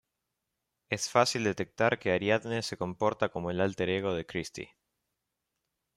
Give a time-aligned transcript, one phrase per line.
[0.89, 4.75] Es fácil detectar que Ariadne se comporta como el alter ego de Christie.